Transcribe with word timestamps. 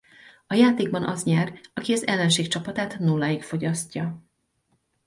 A 0.47 0.53
játékban 0.53 1.03
az 1.03 1.23
nyer 1.23 1.59
aki 1.73 1.93
az 1.93 2.07
ellenség 2.07 2.47
csapatát 2.47 2.99
nulláig 2.99 3.43
fogyasztja. 3.43 4.21